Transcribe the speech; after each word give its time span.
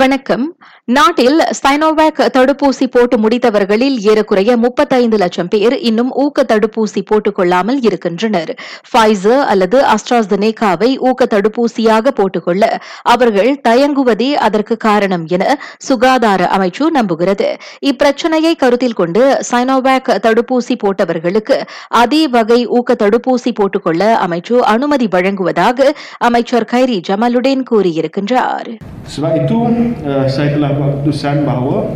வணக்கம். 0.00 0.44
நாட்டில் 0.84 1.38
சைனோவேக் 1.58 2.20
தடுப்பூசி 2.34 2.86
போட்டு 2.90 3.16
முடித்தவர்களில் 3.16 3.96
ஏறக்குறைய 4.10 4.56
முப்பத்தைந்து 4.56 5.16
லட்சம் 5.16 5.48
பேர் 5.48 5.74
இன்னும் 5.88 6.12
ஊக்க 6.22 6.44
தடுப்பூசி 6.52 7.00
போட்டுக் 7.04 7.34
கொள்ளாமல் 7.34 7.80
இருக்கின்றனர். 7.80 8.52
ஃபைசர் 8.90 9.42
அல்லது 9.52 9.78
அஸ்ட்ராசெனேகாவை 9.94 10.90
ஊக்க 11.08 11.26
தடுப்பூசியாக 11.34 12.14
போட்டுக்கொள்ள 12.20 12.78
அவர்கள் 13.14 13.50
தயங்குவதே 13.68 14.30
அதற்கு 14.46 14.76
காரணம் 14.76 15.26
என 15.26 15.58
சுகாதார 15.78 16.48
அமைச்சு 16.56 16.86
நம்புகிறது. 16.98 17.50
இப்பிரச்சினையை 17.90 18.54
கருத்தில் 18.54 18.98
கொண்டு 19.02 19.24
சைனோவேக் 19.50 20.10
தடுப்பூசி 20.28 20.76
போட்டவர்களுக்கு 20.84 21.58
அதே 21.88 22.22
வகை 22.28 22.60
ஊக்க 22.78 22.96
தடுப்பூசி 23.04 23.52
போட்டுக்கொள்ள 23.54 24.18
அமைச்சு 24.28 24.56
அனுமதி 24.74 25.08
வழங்குவதாக 25.08 25.92
அமைச்சர் 26.18 26.70
கைரி 26.72 26.98
ஜமாலுடன் 27.10 27.68
கூறியிருக்கின்றார். 27.70 28.72
Sebab 29.06 29.46
itu 29.46 29.58
uh, 30.06 30.26
saya 30.30 30.54
telah 30.54 30.78
buat 30.78 30.90
keputusan 31.02 31.42
bahawa 31.42 31.90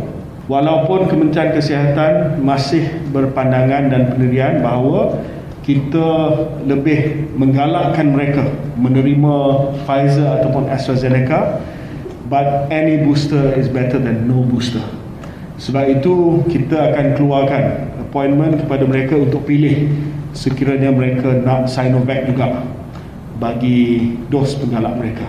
walaupun 0.51 1.07
Kementerian 1.07 1.55
Kesihatan 1.55 2.43
masih 2.43 2.87
berpandangan 3.11 3.91
dan 3.91 4.01
pendirian 4.11 4.59
bahawa 4.59 5.23
kita 5.67 6.31
lebih 6.63 7.27
menggalakkan 7.35 8.15
mereka 8.15 8.47
menerima 8.79 9.35
Pfizer 9.83 10.39
ataupun 10.39 10.71
AstraZeneca 10.71 11.59
but 12.31 12.67
any 12.71 13.03
booster 13.03 13.51
is 13.55 13.67
better 13.67 13.99
than 13.99 14.27
no 14.27 14.43
booster. 14.47 14.83
Sebab 15.57 15.99
itu 15.99 16.43
kita 16.47 16.93
akan 16.93 17.07
keluarkan 17.17 17.63
appointment 18.07 18.63
kepada 18.63 18.83
mereka 18.87 19.19
untuk 19.19 19.43
pilih 19.43 19.89
sekiranya 20.31 20.93
mereka 20.93 21.33
nak 21.41 21.65
Sinovac 21.67 22.29
juga 22.29 22.61
bagi 23.41 24.13
dos 24.29 24.53
penggalak 24.55 24.95
mereka. 25.01 25.27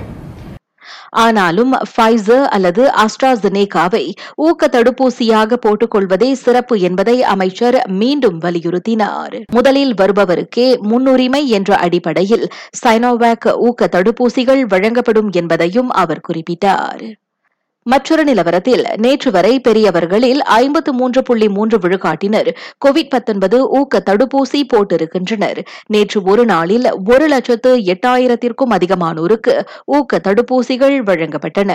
ஆனாலும் 1.10 1.72
Pfizer 1.72 2.44
அல்லது 2.44 2.90
அஸ்ட்ராசெனேகாவை 2.90 4.12
ஊக்க 4.36 4.68
தடுப்பூசியாக 4.72 5.52
போட்டுக்கொள்வதே 5.66 6.32
சிறப்பு 6.32 6.80
என்பதை 6.80 7.22
அமைச்சர் 7.22 7.86
மீண்டும் 7.86 8.40
வலியுறுத்தினார். 8.40 9.42
முதலில் 9.52 9.94
வருபவருக்கே 9.94 10.78
முன்னுரிமை 10.78 11.48
என்ற 11.48 11.76
அடிப்படையில் 11.76 12.48
சைனோவேக் 12.86 13.56
ஊக்க 13.56 13.88
தடுப்பூசிகள் 13.92 14.66
வழங்கப்படும் 14.66 15.30
என்பதையும் 15.30 15.90
அவர் 15.90 16.20
குறிப்பிட்டார். 16.28 17.26
மற்றொரு 17.92 18.24
நிலவரத்தில் 18.24 18.82
நேற்று 18.96 19.30
வரை 19.30 19.60
பெரியவர்களில் 19.60 20.40
ஐம்பத்து 20.56 20.92
மூன்று 20.92 21.20
புள்ளி 21.22 21.48
மூன்று 21.48 21.76
விழுக்காட்டினர் 21.78 22.48
கோவிட் 22.84 23.12
பத்தொன்பது 23.14 23.58
ஊக்க 23.78 24.02
தடுப்பூசி 24.10 24.60
போட்டிருக்கின்றனர். 24.72 25.60
நேற்று 25.86 26.22
ஒரு 26.22 26.44
நாளில் 26.44 26.88
ஒரு 27.06 27.28
லட்சத்து 27.28 27.70
எட்டாயிரத்திற்கும் 27.94 28.74
அதிகமானோருக்கு 28.78 29.54
ஊக்க 29.84 30.20
தடுப்பூசிகள் 30.28 30.96
வழங்கப்பட்டன. 31.08 31.72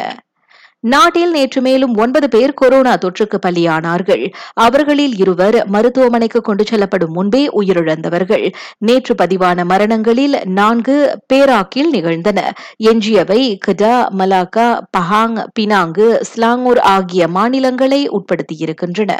நாட்டில் 0.83 1.31
நேற்று 1.31 1.61
மேலும் 1.61 1.95
ஒன்பது 1.95 2.29
பேர் 2.29 2.53
கொரோனா 2.53 2.95
தொற்றுக்கு 2.95 3.37
பலியானார்கள். 3.45 4.33
அவர்களில் 4.53 5.17
இருவர் 5.17 5.67
மருத்துவமனைக்கு 5.67 6.41
கொண்டு 6.41 6.63
செல்லப்படும் 6.65 7.11
முன்பே 7.11 7.49
உயிரிழந்தவர்கள். 7.55 8.53
நேற்று 8.77 9.15
பதிவான 9.15 9.63
மரணங்களில் 9.63 10.45
நான்கு 10.45 11.19
பேராக்கில் 11.33 11.89
நிகழ்ந்தன. 11.89 12.53
எஞ்சியவை 12.83 13.57
கிடா 13.57 14.09
மலாக்கா 14.17 14.79
பஹாங் 14.97 15.45
பினாங்கு 15.59 16.21
ஸ்லாங்கூர் 16.21 16.79
ஆகிய 16.79 17.27
மாநிலங்களை 17.27 18.09
உட்படுத்தியிருக்கின்றன. 18.09 19.11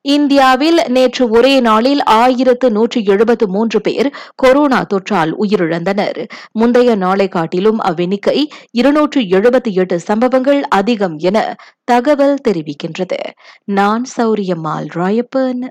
இந்தியாவில் 0.00 0.82
நேற்று 0.88 1.28
ஒரே 1.28 1.60
நாளில் 1.60 2.02
ஆயிரத்து 2.02 2.70
நூற்றி 2.70 3.02
எழுபத்து 3.04 3.48
மூன்று 3.48 3.80
பேர் 3.80 4.14
கொரோனா 4.34 4.86
தொற்றால் 4.94 5.34
உயிரிழந்தனர். 5.40 6.28
முந்தைய 6.52 6.94
நாளை 6.94 7.28
காட்டிலும் 7.28 7.80
அவ்வெண்ணிக்கை 7.80 8.44
இருநூற்று 8.70 9.20
எழுபத்தி 9.20 9.72
எட்டு 9.72 10.00
சம்பவங்கள் 10.00 10.62
அதிகம் 10.62 11.18
என 11.18 11.56
தகவல் 11.84 12.38
தெரிவிக்கின்றது. 12.48 13.18
நான் 13.64 14.04
சௌரியம்மாள் 14.16 14.86
ராயப்பன். 14.94 15.62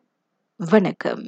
வணக்கம். 0.56 1.24